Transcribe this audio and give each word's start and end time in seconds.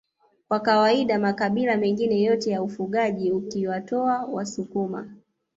Kwa 0.47 0.59
kawaida 0.59 1.19
makabila 1.19 1.77
mengine 1.77 2.21
yote 2.21 2.49
ya 2.51 2.61
wafugaji 2.61 3.31
ukiwatoa 3.31 4.25
wasukuma 4.25 5.13